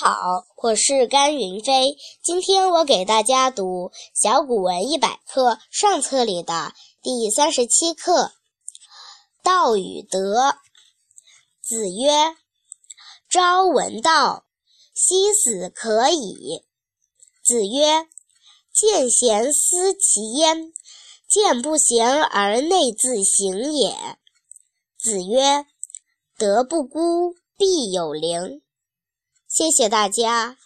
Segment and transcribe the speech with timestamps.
[0.00, 1.96] 好，我是甘云飞。
[2.22, 8.26] 今天我给大家读《小古文一百课》上册里的第三十七课
[9.42, 10.50] 《道与德》。
[11.60, 12.36] 子曰
[13.28, 14.44] ：“朝闻道，
[14.94, 16.62] 夕死可矣。”
[17.42, 18.06] 子曰
[18.72, 20.72] ：“见贤思齐焉，
[21.28, 23.96] 见不贤而内自省也。”
[24.96, 25.66] 子曰
[26.38, 28.62] ：“德不孤，必有邻。”
[29.58, 30.56] 谢谢大家。